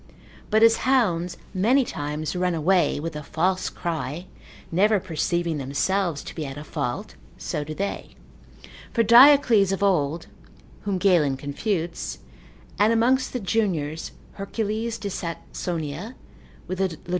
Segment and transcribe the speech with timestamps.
[0.49, 4.25] But as hounds many times run away with a false cry,
[4.71, 8.15] never perceiving themselves to be at a fault, so do they.
[8.93, 10.25] For Diocles of old,
[10.85, 12.17] (whom Galen confutes,)
[12.79, 16.15] and amongst the juniors, Hercules de Saxonia,
[16.65, 16.97] with Lod.